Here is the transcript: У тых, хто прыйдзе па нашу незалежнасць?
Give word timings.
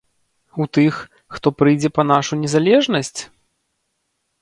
У 0.63 0.65
тых, 0.77 0.95
хто 1.35 1.47
прыйдзе 1.61 1.89
па 1.99 2.03
нашу 2.15 2.33
незалежнасць? 2.43 3.21